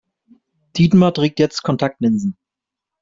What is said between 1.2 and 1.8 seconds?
jetzt